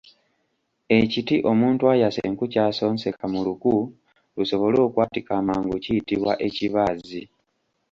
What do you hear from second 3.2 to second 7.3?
mu luku lusobole okwatika amangu kiyitibwa Ekibaazi.